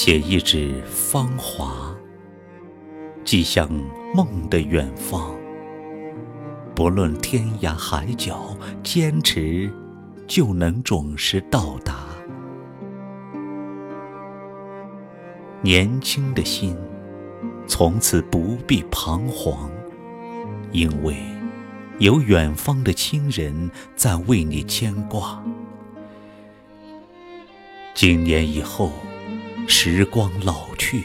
[0.00, 1.92] 写一纸芳华，
[3.24, 3.68] 寄向
[4.14, 5.34] 梦的远方。
[6.72, 9.68] 不论天涯海角，坚持
[10.28, 11.96] 就能准时到达。
[15.62, 16.76] 年轻的心，
[17.66, 19.68] 从此不必彷徨，
[20.70, 21.16] 因为
[21.98, 25.42] 有远方的亲人在为你牵挂。
[27.94, 28.92] 经年以后，
[29.70, 31.04] 时光老去，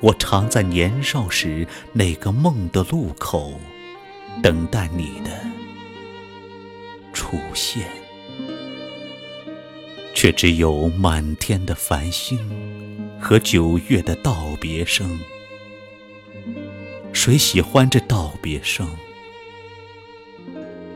[0.00, 3.58] 我常在年少时那个梦的路口，
[4.42, 5.30] 等待你的
[7.14, 7.88] 出现，
[10.14, 12.38] 却只有满天的繁星
[13.18, 15.18] 和九月的道别声。
[17.14, 18.86] 谁喜欢这道别声？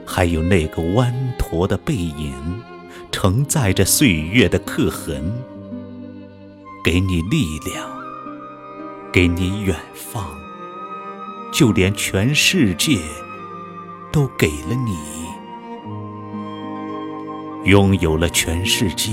[0.05, 2.62] 还有那个弯驼的背影。
[3.11, 5.34] 承载着岁月的刻痕，
[6.83, 7.88] 给你力量，
[9.12, 10.27] 给你远方，
[11.52, 12.98] 就连全世界
[14.11, 14.98] 都给了你。
[17.70, 19.12] 拥有了全世界，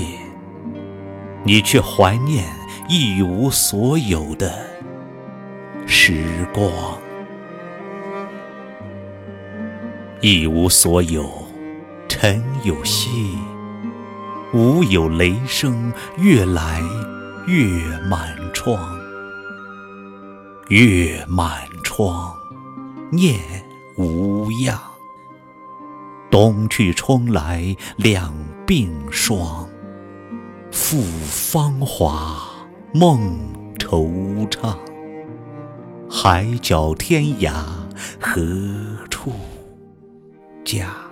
[1.43, 2.43] 你却怀念
[2.89, 4.51] 一无所有的
[5.85, 6.71] 时光。
[10.21, 11.31] 一无所有，
[12.07, 13.37] 尘有息。
[14.51, 16.81] 无有雷声，越来
[17.47, 18.99] 月满窗，
[20.67, 22.35] 月满窗，
[23.11, 23.39] 念
[23.97, 24.79] 无恙。
[26.29, 28.33] 冬去春来两
[28.67, 29.67] 鬓霜，
[30.71, 32.39] 复芳华
[32.93, 34.75] 梦惆怅。
[36.09, 37.51] 海角天涯
[38.19, 38.33] 何
[39.09, 39.31] 处
[40.63, 41.08] 家？